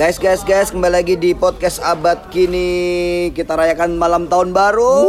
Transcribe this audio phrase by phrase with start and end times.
[0.00, 3.28] Guys, guys, guys, kembali lagi di podcast abad kini.
[3.36, 5.04] Kita rayakan malam tahun baru.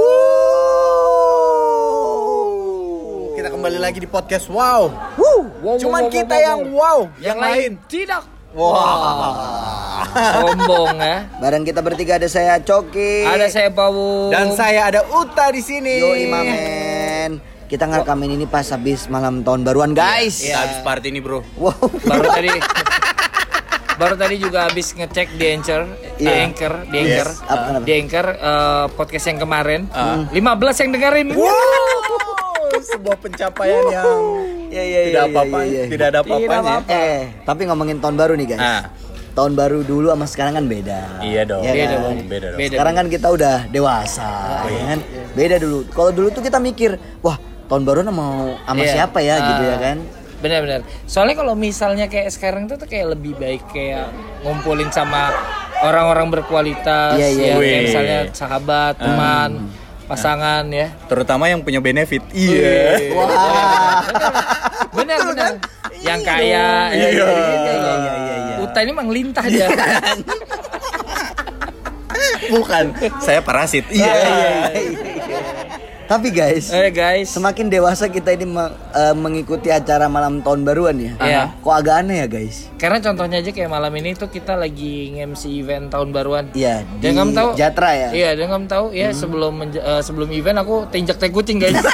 [3.39, 4.91] Kita kembali lagi di podcast Wow.
[5.15, 6.75] Wow, Cuman wow, wow, kita wow, yang wow.
[6.75, 8.27] wow, yang lain tidak.
[8.51, 10.03] Wah.
[10.43, 11.23] Sombong ya.
[11.39, 13.23] Bareng kita bertiga ada saya Coki.
[13.31, 14.27] Ada saya Pawu.
[14.27, 16.03] Dan saya ada Uta di sini.
[16.03, 17.39] Yo Imamen.
[17.71, 20.43] Kita ngerekamin ini pas habis malam tahun baruan, guys.
[20.43, 21.47] Iya, habis party ini, Bro.
[21.55, 21.79] Wow.
[22.03, 22.51] baru tadi
[24.01, 25.81] baru tadi juga habis ngecek di Anchor,
[26.17, 26.33] di Iya.
[26.41, 27.45] Anchor, di Anchor, Yes.
[27.45, 27.83] Apa, kenapa?
[27.85, 29.81] di Anchor eh, podcast yang kemarin.
[29.93, 30.25] Ah.
[30.33, 31.27] 15 yang dengerin.
[31.37, 31.53] Wow,
[32.91, 34.17] sebuah pencapaian yang
[34.71, 35.83] Ya, ya, tidak ya, apa-apa, ya, ya.
[35.85, 36.59] tidak ada apa-apanya.
[36.63, 36.89] apa-apa.
[36.89, 38.61] Eh, tapi ngomongin tahun baru nih, guys.
[38.63, 38.83] Ah.
[39.31, 40.99] Tahun baru dulu sama sekarang kan beda.
[41.21, 41.61] Iya dong.
[41.63, 42.01] Iya Beda kan?
[42.01, 42.17] dong.
[42.25, 42.59] Beda dong.
[42.59, 42.73] Beda.
[42.73, 44.31] Sekarang kan kita udah dewasa,
[44.65, 44.99] ya kan?
[45.31, 45.87] Beda dulu.
[45.87, 46.91] Kalau dulu tuh kita mikir,
[47.21, 48.91] wah tahun baru mau sama Iya.
[48.91, 49.97] siapa ya gitu ya kan?
[50.41, 50.81] Benar-benar.
[51.05, 54.09] Soalnya kalau misalnya kayak sekarang tuh tuh kayak lebih baik kayak
[54.41, 55.29] ngumpulin sama
[55.81, 57.45] orang-orang berkualitas Iya, iya.
[57.45, 57.81] ya, kayak Wih.
[57.85, 59.69] misalnya sahabat, teman,
[60.05, 60.89] pasangan ya.
[61.05, 62.25] Terutama yang punya benefit.
[62.33, 63.13] Iya.
[63.13, 64.01] Wah.
[64.91, 65.51] Benar benar.
[66.01, 66.67] Yang kaya.
[66.89, 67.05] Iya.
[67.05, 67.69] ya, gitu, gitu.
[67.69, 68.55] Iya, iya, iya, iya.
[68.59, 69.67] Uta ini mang lintah dia.
[72.51, 72.85] Bukan,
[73.21, 73.85] saya parasit.
[73.87, 74.11] Iya.
[76.11, 77.31] Tapi guys, eh guys.
[77.31, 81.15] semakin dewasa kita ini me- eh, mengikuti acara malam tahun baruan ya.
[81.15, 81.43] Iya.
[81.63, 82.67] Kok agak aneh ya guys?
[82.75, 86.51] Karena contohnya aja kayak malam ini tuh kita lagi nge-MC event tahun baruan.
[86.51, 87.49] Iya, di Dan kamu tahu?
[87.55, 88.09] Jatra ya.
[88.11, 91.79] Iya, dan kamu tahu ya sebelum menja- eh, sebelum event aku tinjak tai kucing guys.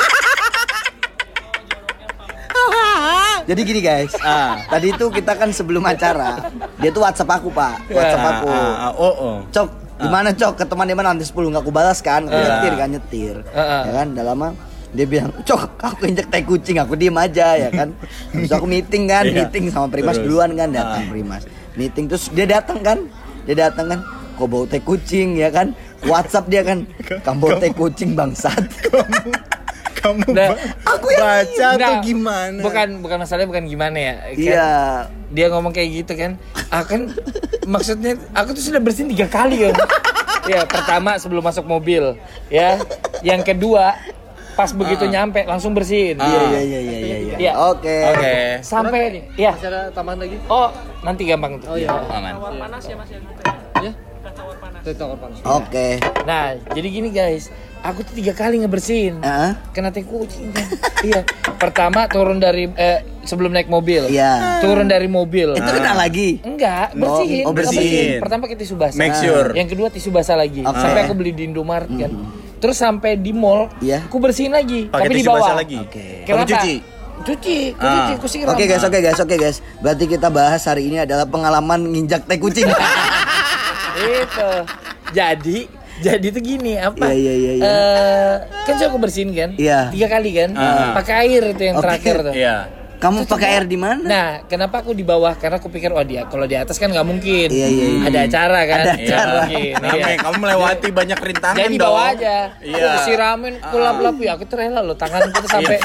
[3.47, 6.51] Jadi gini guys, ah, tadi itu kita kan sebelum acara,
[6.81, 8.47] dia tuh WhatsApp aku pak, WhatsApp Ah, aku.
[8.49, 9.37] ah, ah, oh, oh.
[9.47, 9.67] Cok,
[9.97, 10.53] gimana cok?
[10.55, 12.25] Ke teman di mana nanti 10 nggak aku balas kan?
[12.25, 12.41] Aku Ah.
[12.41, 14.07] nyetir kan nyetir, ya kan?
[14.13, 14.47] Udah lama
[14.87, 17.91] dia bilang, cok, aku injek tai kucing, aku diem aja ya kan.
[18.31, 19.43] Terus aku meeting kan, Iya.
[19.43, 20.25] meeting sama Primas Terus.
[20.25, 21.11] duluan kan datang Ah.
[21.11, 21.43] Primas,
[21.75, 22.97] meeting terus dia datang kan,
[23.43, 23.99] dia datang kan,
[24.39, 25.75] kok bau tai kucing ya kan?
[26.07, 26.87] WhatsApp dia kan,
[27.19, 28.63] kamu bau tai kucing bangsat.
[29.97, 30.49] Kamu Nah,
[30.85, 32.59] aku yang baca atau Nggak, gimana?
[32.61, 34.15] Bukan bukan masalahnya bukan gimana ya.
[34.21, 34.71] Kan Iya.
[35.33, 36.31] Dia ngomong kayak gitu kan.
[36.69, 37.11] Akan
[37.65, 39.75] maksudnya aku tuh sudah bersihin tiga kali kan.
[40.47, 42.15] ya pertama sebelum masuk mobil
[42.47, 42.79] ya.
[43.19, 43.97] Yang kedua
[44.57, 46.17] pas begitu nyampe langsung bersihin.
[46.17, 47.17] Iya iya iya iya iya.
[47.17, 47.35] iya.
[47.37, 47.51] Iya.
[47.69, 47.97] Oke.
[48.15, 48.35] Oke.
[48.65, 49.53] Sampai ya.
[49.53, 50.37] Masih ada tambahan lagi?
[50.47, 50.69] Oh
[51.03, 51.73] nanti gampang tuh.
[51.73, 51.93] Oh iya.
[51.93, 52.33] Aman.
[53.77, 53.91] Ya?
[54.81, 55.37] Dari tawar panas.
[55.43, 55.99] Oke.
[56.25, 57.51] Nah jadi gini guys.
[57.83, 59.21] Aku tuh tiga kali ngebersihin.
[59.21, 59.51] Heeh.
[59.71, 60.67] Kena tai kucing kan.
[61.07, 61.21] iya.
[61.55, 64.09] Pertama turun dari eh, sebelum naik mobil.
[64.09, 64.59] Iya.
[64.59, 65.55] Turun dari mobil.
[65.55, 66.41] Itu kena lagi.
[66.41, 67.43] Enggak, bersihin.
[67.45, 68.19] oh, bersihin.
[68.19, 68.97] Pertama pakai tisu basah.
[68.97, 69.53] Make sure.
[69.53, 70.61] Yang kedua tisu basah lagi.
[70.61, 70.75] Oke.
[70.75, 72.11] Sampai aku beli di Indomaret kan.
[72.57, 74.09] Terus sampai di mall, Iya.
[74.09, 75.39] aku bersihin lagi, Pakai tapi di bawah.
[75.39, 75.77] basah lagi.
[75.77, 76.25] Oke.
[76.25, 76.49] Kamu Kenapa?
[76.57, 76.75] cuci.
[77.17, 77.85] Cuci, Ah.
[77.85, 78.49] cuci, aku siram.
[78.49, 79.57] Oke guys, oke guys, oke guys.
[79.77, 82.65] Berarti kita bahas hari ini adalah pengalaman nginjak tai kucing.
[83.97, 84.51] Itu.
[85.09, 85.69] Jadi,
[86.05, 87.09] jadi tuh gini apa?
[87.09, 87.63] Iya, iya, iya, iya.
[87.65, 88.33] Eh,
[88.65, 89.49] kan sudah aku bersihin kan?
[89.55, 89.89] Iya.
[89.89, 90.49] Tiga kali kan?
[90.53, 90.93] Ah.
[90.97, 91.83] Pakai air itu yang Oke.
[91.85, 92.35] terakhir tuh.
[92.35, 92.57] Iya.
[92.97, 94.01] Kamu pakai air di mana?
[94.01, 95.37] Nah, kenapa aku di bawah?
[95.37, 97.45] Karena aku pikir, oh dia kalau di atas kan nggak mungkin.
[97.53, 98.01] Iya, iya, iya.
[98.09, 98.77] Ada acara kan?
[98.81, 99.41] Ada Nggak acara.
[99.45, 100.05] mungkin, Nah, iya.
[100.17, 101.85] Kamu melewati banyak rintangan Jadi dong.
[101.93, 102.37] bawa aja.
[102.57, 102.85] Iya.
[102.89, 104.31] Aku siramin, aku lap-lap ya.
[104.33, 105.77] Aku tuh rela loh, tanganku tuh sampai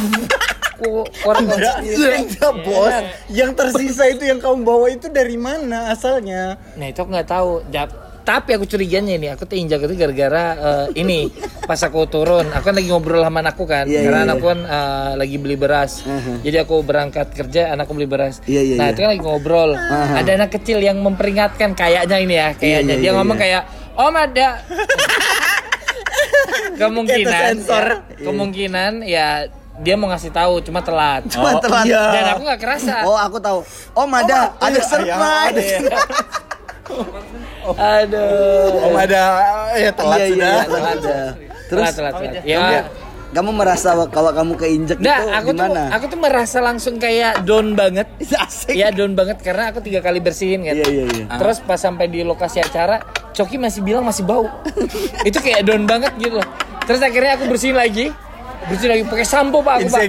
[0.72, 1.44] aku korek
[1.84, 2.94] Iya, bos.
[3.28, 6.58] Yang tersisa itu yang kamu bawa itu dari mana asalnya?
[6.74, 7.50] Nah itu aku nggak tahu.
[8.22, 11.28] Tapi aku curiganya ini, aku tuh injak itu gara-gara eh, ini
[11.62, 14.60] pas aku turun, aku kan lagi ngobrol sama anakku kan, Iya, karena iya, anakku kan
[14.62, 16.06] eh, lagi beli beras.
[16.42, 18.38] Jadi aku berangkat kerja, anakku beli beras.
[18.46, 18.92] Iya, iya, nah iya.
[18.94, 19.70] itu kan lagi ngobrol.
[19.74, 20.22] Aha.
[20.22, 23.42] Ada anak kecil yang memperingatkan kayaknya ini ya, kayaknya iya, dia iya, ngomong iya.
[23.42, 23.62] kayak
[23.92, 24.48] Om ada
[26.80, 27.84] kemungkinan ya,
[28.24, 29.26] kemungkinan ya
[29.82, 31.24] dia mau ngasih tahu cuma telat.
[31.32, 31.88] Cuma Oh, telat.
[31.88, 32.02] iya.
[32.12, 32.96] Dan aku nggak kerasa.
[33.08, 33.64] Oh, aku tahu.
[33.96, 35.58] Om ada, ada iya, surprise.
[35.58, 35.78] iya.
[37.72, 38.90] Aduh.
[38.90, 39.22] Om ada
[39.78, 40.52] ya telat Iya, iya, sudah.
[40.52, 41.16] iya, telat ada.
[41.70, 42.44] Terus telat, telat, telat.
[42.44, 42.58] Ya.
[42.58, 42.78] kamu,
[43.32, 45.82] kamu merasa kalau kamu keinjek Nah, itu aku tuh gimana?
[45.88, 48.06] aku tuh merasa langsung kayak down banget.
[48.44, 48.74] Asik.
[48.76, 50.74] Iya down banget karena aku tiga kali bersihin kan.
[50.76, 51.24] Iya, iya, iya.
[51.38, 53.00] Terus pas sampai di lokasi acara,
[53.32, 54.50] Coki masih bilang masih bau.
[55.28, 56.48] itu kayak down banget gitu loh.
[56.84, 58.10] Terus akhirnya aku bersihin lagi,
[58.68, 60.02] bersihin lagi pakai sampo pak aku pak.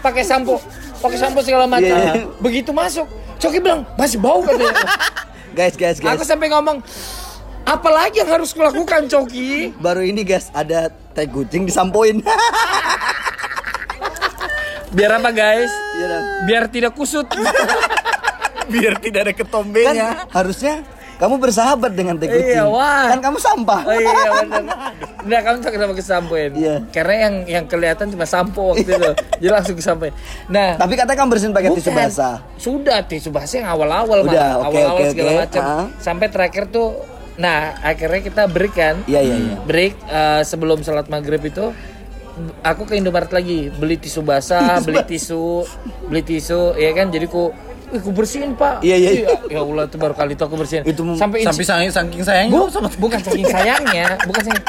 [0.00, 0.54] Pakai sampo,
[1.02, 1.90] pakai sampo segala macam.
[1.90, 2.24] Iya, iya.
[2.38, 3.04] Begitu masuk,
[3.36, 4.72] Coki bilang masih bau katanya.
[5.60, 6.16] Guys, guys, guys.
[6.16, 6.80] aku sampai ngomong,
[7.68, 9.68] apalagi yang harus kulakukan Coki?
[9.84, 12.24] Baru ini guys ada tai kucing disampoin.
[14.96, 15.68] Biar apa guys?
[16.48, 17.28] Biar tidak kusut.
[18.72, 20.24] Biar tidak ada kan ketombenya.
[20.32, 20.80] harusnya
[21.20, 22.56] Kamu bersahabat dengan tai kucing.
[22.56, 23.12] Iya, wah.
[23.12, 23.80] Kan kamu sampah.
[23.84, 24.62] Oh iya benar.
[25.20, 26.50] Nah kamu tahu kenapa kesampuin?
[26.56, 26.76] Iya.
[26.88, 29.12] Karena yang yang kelihatan cuma sampo waktu itu.
[29.36, 30.16] Jadi langsung kesampuin.
[30.48, 32.40] Nah, Tapi katanya kamu bersihin pakai tisu basah.
[32.56, 35.40] Sudah tisu basah yang awal-awal Udah, oke, awal-awal oke, segala oke.
[35.44, 35.60] macam.
[35.60, 35.86] Ah.
[36.00, 37.04] Sampai terakhir tuh
[37.36, 38.96] nah akhirnya kita break kan.
[39.04, 39.56] Iya, iya, iya.
[39.60, 41.68] Break eh, sebelum sholat maghrib itu
[42.64, 45.68] aku ke Indomaret lagi beli tisu basah, beli tisu,
[46.08, 47.12] beli tisu, ya kan.
[47.12, 47.52] Jadi ku
[47.90, 48.80] Wih, ku bersihin pak.
[48.80, 49.28] Iya, iya, iya.
[49.48, 50.82] Ya Allah, itu baru kali itu aku bersihin.
[50.84, 54.64] Itu sampai Sampai saking, saking sayangnya Bu, sama bukan saking sayangnya, bukan saking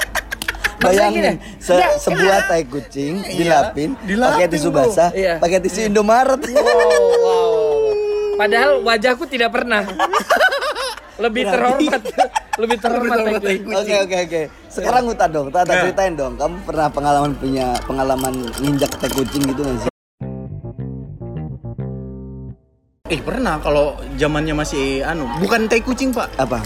[0.81, 1.31] Bayangin gini,
[1.61, 5.37] se- enggak, sebuah tai kucing dilapin, dilapin, pakai tisu basah, Iya.
[5.37, 6.41] pakai tisu Indomaret.
[6.41, 6.65] Wow,
[7.21, 7.53] wow.
[8.33, 9.85] Padahal wajahku tidak pernah.
[11.21, 12.01] Lebih terhormat.
[12.57, 13.77] Lebih terhormat terhormat tai tai kucing.
[13.77, 14.41] Oke oke oke.
[14.65, 15.81] Sekarang Uta dong, Uta Uta Nah.
[15.85, 16.33] ceritain dong.
[16.33, 19.90] Kamu pernah pengalaman punya pengalaman nginjak tai kucing gitu nggak sih?
[23.11, 26.63] Eh pernah kalau zamannya masih anu, bukan tai kucing pak, Apa?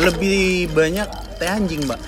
[0.00, 1.04] lebih banyak
[1.36, 2.00] teh anjing pak.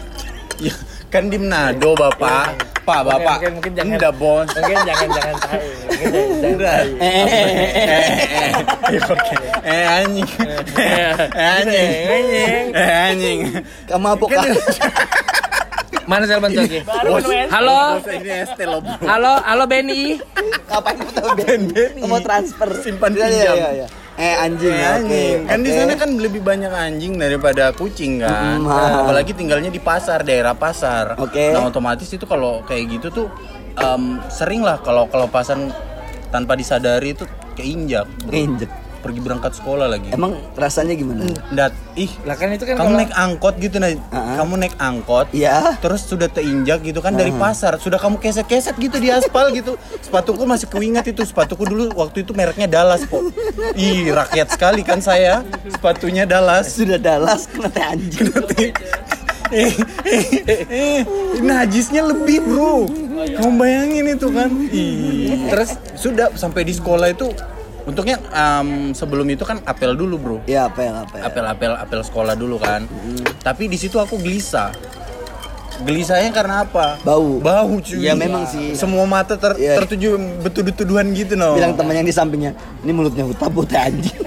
[0.56, 0.72] Ya
[1.12, 4.48] kan di Manado bapak, pak bapak, mungkin, mungkin jangan enggak bos.
[4.50, 5.60] Mungkin jangan jangan tahu.
[5.84, 6.80] Mungkin jangan- Enggak.
[6.96, 8.50] Eh, eh,
[8.88, 9.36] eh, oke.
[9.62, 10.28] Eh anjing,
[10.80, 12.64] eh anjing, Anjing.
[12.72, 13.38] eh anjing.
[13.84, 14.44] Kamu apa kak?
[16.04, 16.80] Mana telepon Coki?
[16.84, 17.78] Bos, Halo?
[19.02, 20.20] Halo, halo Benny.
[20.66, 21.60] Ngapain kamu tahu Ben?
[21.70, 22.68] Kamu mau transfer?
[22.78, 23.56] Simpan Iya, iya, pinjam.
[23.56, 23.86] iya, iya.
[24.14, 24.94] Eh anjing, Eh, oke.
[24.94, 25.38] anjing.
[25.44, 28.60] Kan di sana kan lebih banyak anjing daripada kucing kan.
[28.60, 28.90] Mm, Nah, ah.
[29.02, 31.18] apalagi tinggalnya di pasar, daerah pasar.
[31.18, 31.50] Oke.
[31.50, 33.26] Nah, otomatis itu kalau kayak gitu tuh
[33.74, 35.74] em, sering lah kalau kelepasan
[36.28, 38.06] tanpa disadari itu keinjak.
[38.22, 38.34] bro.
[39.04, 40.08] Pergi berangkat sekolah lagi.
[40.16, 41.28] Emang rasanya gimana?
[41.52, 43.92] Dat, ih, Lah kan itu kan kamu kalau naik angkot gitu nah.
[44.08, 44.40] Ah.
[44.40, 45.28] Kamu naik angkot.
[45.36, 45.76] Iya.
[45.84, 49.76] Terus sudah teinjak gitu kan dari pasar, sudah kamu keset-keset gitu di aspal gitu.
[50.00, 53.28] Sepatuku masih kuingat itu, sepatuku dulu waktu itu mereknya Dallas kok.
[53.76, 55.44] Ih, rakyat sekali kan saya.
[55.68, 56.72] Sepatunya Dallas.
[56.72, 58.32] Sudah dalas kena teh anjing.
[59.52, 59.72] eh,
[60.08, 61.00] eh, eh,
[61.38, 65.46] najisnya lebih bro kamu bayangin itu kan Ih.
[65.52, 67.30] terus sudah sampai di sekolah itu
[67.84, 70.90] untungnya em, sebelum itu kan apel dulu bro Iya, ya, apa ya?
[71.22, 72.88] apel apel apel sekolah dulu kan
[73.38, 74.72] tapi di situ aku gelisah
[75.76, 77.38] gelisahnya karena apa Bau.
[77.38, 78.72] bau cuy Ya, memang sih.
[78.74, 79.74] semua mata ter- Iya.
[79.76, 84.14] tertuju betul-betuduhan gitu no Bilang teman yang di sampingnya, ini mulutnya Uta bu teh anjing.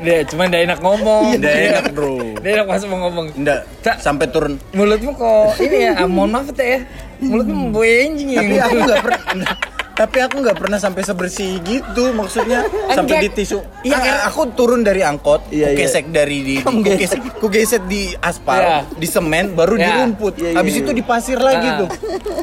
[0.00, 1.34] dia cuma dia enak ngomong.
[1.36, 2.14] Nggak Dia- enak, bro.
[2.38, 3.26] Dia enak masuk mau ngomong.
[3.34, 3.96] Nggak, Tak.
[3.98, 6.80] sampai turun Mulutmu kok ini ya, mohon maaf teh ya.
[7.18, 8.38] Mulutmu membawa anjing ya.
[8.40, 9.54] tapi aku nggak pernah
[9.92, 12.64] tapi aku nggak pernah sampai sebersih gitu maksudnya
[12.96, 14.16] sampai di tisu Iya, iya kan?
[14.26, 15.78] aku turun dari angkot Iya, ku iya.
[15.78, 16.98] gesek dari di Kamu ku gesek.
[16.98, 18.78] gesek, ku gesek di aspal Iya.
[18.88, 19.96] di semen baru di Iya.
[20.00, 20.80] rumput Iya, iya, habis iya.
[20.80, 21.88] itu di pasir lagi Ah, tuh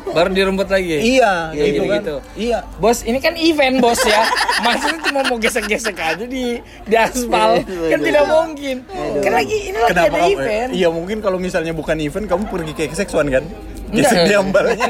[0.09, 0.95] Baru di rumput lagi.
[0.99, 2.15] iya Iya, gitu gitu, kan gitu.
[2.35, 4.21] iya Bos, ini kan event bos ya.
[4.65, 7.61] Maksudnya cuma mau gesek-gesek aja di di aspal.
[7.61, 8.75] Iya, kan tidak mungkin.
[9.19, 10.69] Kan lagi ini lagi kenapa ada kamu event.
[10.71, 13.43] iya mungkin kalau misalnya bukan event kamu pergi ke seksuan kan
[13.89, 14.89] gesek di ambalnya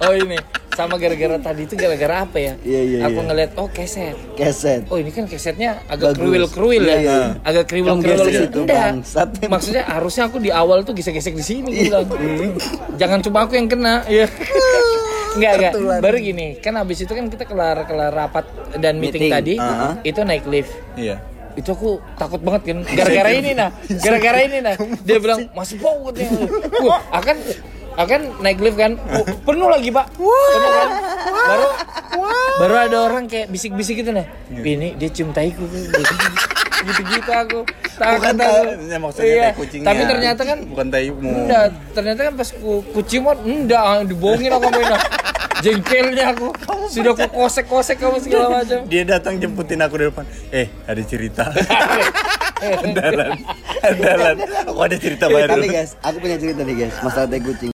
[0.00, 0.36] Oh ini
[0.74, 2.52] sama gara-gara tadi itu gara-gara apa ya?
[2.60, 3.26] Iya, iya, Aku iya.
[3.26, 4.16] ngeliat oh keset.
[4.34, 4.82] Keset.
[4.86, 6.18] Oh ini kan kesetnya agak Bagus.
[6.18, 6.98] kruwil-kruwil Iya, ya.
[7.00, 7.18] iya.
[7.40, 8.44] Agak kriwil-kriwil Kamu gesek gitu.
[8.44, 8.82] itu, Enggak.
[8.84, 9.28] bangsat.
[9.46, 12.02] Maksudnya harusnya aku di awal tuh gesek-gesek di sini Iya.
[12.94, 14.02] Jangan cuma aku yang kena.
[14.04, 14.26] Iya.
[15.34, 15.72] Enggak, enggak.
[15.98, 19.34] Baru gini, kan habis itu kan kita kelar kelar rapat dan meeting, Meeting.
[19.34, 19.92] tadi, Uh-huh.
[20.00, 20.70] itu naik lift.
[20.94, 21.18] iya
[21.54, 23.70] Itu aku takut banget kan gara-gara ini nah.
[24.04, 24.74] Gara-gara ini nah.
[25.02, 26.38] Dia bilang masih bau katanya.
[26.80, 27.36] Wah, akan
[27.94, 28.98] akan naik lift kan?
[29.10, 30.06] Oh, penuh lagi pak.
[30.14, 30.88] Penuh kan?
[31.44, 31.68] Baru
[32.54, 35.66] baru ada orang kayak bisik-bisik gitu nah ini dia cium taiku
[36.84, 37.60] gitu-gitu aku.
[37.94, 38.62] Takut bukan aku.
[38.84, 39.42] ya, maksudnya Iya.
[39.42, 39.86] tai kucingnya.
[39.86, 41.30] Tapi ternyata kan bukan taimu.
[41.44, 44.98] Enggak ternyata kan pas ku, ku cium kan enggak dibohongin aku sama Ina.
[45.64, 46.48] jengkelnya aku.
[46.92, 48.78] Sudah ku kosek-kosek kamu segala macam.
[48.84, 50.24] Dia datang jemputin aku di depan.
[50.52, 51.44] Eh ada cerita.
[52.84, 53.32] Andalan.
[53.82, 54.36] Andalan.
[54.68, 55.52] Aku ada cerita baru?
[55.52, 57.73] Tapi guys, aku punya cerita nih guys, masalah tai kucing.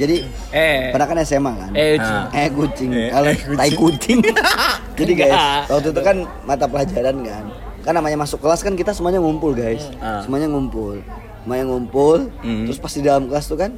[0.00, 0.16] Jadi
[0.50, 1.70] eh pernah kan SMA kan?
[1.76, 2.24] eh Ah.
[2.32, 4.18] Eh kucing, Eh, kalau eh, tai kucing.
[4.98, 5.36] Jadi guys,
[5.68, 6.16] waktu itu kan
[6.48, 7.44] mata pelajaran kan.
[7.80, 9.84] Kan namanya masuk kelas kan kita semuanya ngumpul guys.
[10.00, 10.24] Ah.
[10.24, 11.04] Semuanya ngumpul.
[11.44, 12.32] Semuanya ngumpul.
[12.40, 12.64] Hmm.
[12.64, 13.76] Terus pas di dalam kelas tuh kan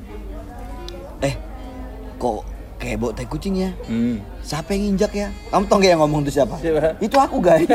[1.20, 1.34] eh
[2.16, 2.42] kok
[2.82, 3.70] kayak tai kucing ya?
[3.86, 4.18] Hmm.
[4.42, 5.30] Siapa yang injak ya?
[5.48, 6.58] Kamu tau gak yang ngomong tuh siapa?
[6.58, 6.98] Siapa?
[6.98, 7.70] Itu aku guys.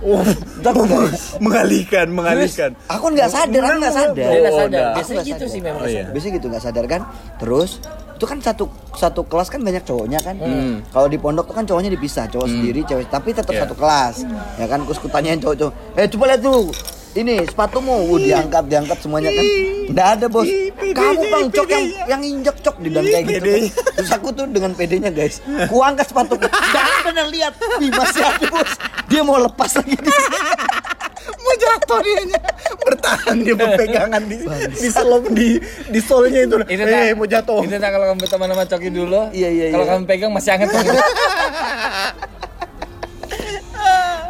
[0.00, 1.34] Oh, Itu aku guys.
[1.44, 2.70] mengalihkan, mengalihkan.
[2.86, 4.14] Aku nggak sadar, aku nggak sadar.
[4.14, 4.84] dia nggak Oh, sadar.
[4.84, 5.50] Aku biasanya nggak gitu sadar.
[5.50, 6.04] sih memang Oh, iya.
[6.06, 7.00] Biasanya gitu nggak sadar kan.
[7.36, 7.70] Terus
[8.16, 10.38] itu kan satu satu kelas kan banyak cowoknya kan.
[10.38, 10.80] Hmm.
[10.86, 13.66] Kalau di pondok tuh kan cowoknya dipisah, cowok sendiri, cewek tapi tetap Iya.
[13.66, 14.14] satu kelas.
[14.56, 16.70] Ya kan terus kutanyain cowok-cowok, "Eh coba lihat dulu.
[17.16, 18.12] Ini sepatumu.
[18.12, 19.46] Uh, diangkat diangkat semuanya kan.
[19.90, 20.48] Nggak ada bos.
[20.76, 23.48] Kamu bang cok yang yang injek cok dibilang Ih, kayak gitu.
[23.96, 25.40] Terus aku tuh dengan pedenya guys.
[25.68, 26.52] Ku angkat sepatu nggak
[27.02, 27.52] pernah lihat.
[27.80, 28.70] Wih, masih ada bos.
[29.08, 29.96] Dia mau lepas lagi
[31.46, 32.22] mau jatuh dia
[32.82, 34.36] bertahan dia berpegangan di
[34.74, 35.58] di selop di
[35.90, 36.56] di solnya itu.
[36.66, 37.60] Itu eh tak, mau jatuh.
[37.62, 39.20] Itu tak kalau kamu teman sama Coki dulu.
[39.30, 39.92] Iya, iya, Kalau iya.
[39.94, 40.90] kamu pegang masih hangat Coki.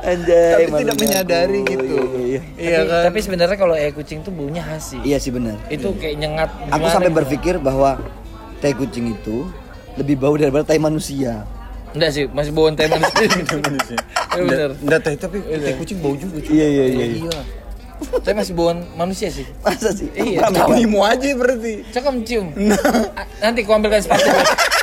[0.06, 1.70] Anjay, tapi tidak menyadari aku.
[1.74, 1.82] gitu.
[1.98, 2.68] Iya, iya, iya.
[2.68, 5.00] iya tapi, kan tapi sebenarnya kalau eh kucing tuh baunya khas sih.
[5.06, 5.56] Iya sih benar.
[5.71, 6.50] Itu kayak nyengat.
[6.75, 7.18] Aku sampai gitu.
[7.23, 8.02] berpikir bahwa
[8.59, 9.47] tai kucing itu
[9.95, 11.47] lebih bau daripada tai manusia.
[11.95, 13.25] Enggak sih, masih bauan teh manusia.
[14.37, 14.71] Iya, bener.
[14.85, 16.52] Nggak, tapi tapi tai kucing bau juga cuy.
[16.52, 17.06] Iya iya iya.
[17.25, 17.38] Iya.
[17.97, 19.49] Tapi masih bauan manusia sih.
[19.64, 20.12] Masa sih?
[20.12, 20.45] Iya.
[20.85, 22.52] Mau aja berarti Cakap cium.
[23.16, 24.28] A- Nanti ku ambilkan sepatu.